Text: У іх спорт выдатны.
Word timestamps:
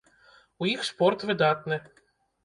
У 0.63 0.69
іх 0.69 0.85
спорт 0.87 1.25
выдатны. 1.31 1.77